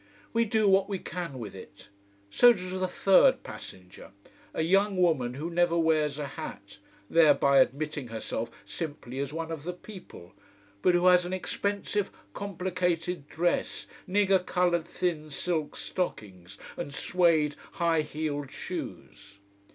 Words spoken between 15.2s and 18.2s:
silk stockings, and suede high